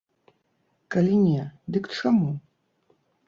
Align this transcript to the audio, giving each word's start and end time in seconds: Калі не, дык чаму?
Калі 0.95 1.15
не, 1.25 1.43
дык 1.75 1.83
чаму? 1.99 2.31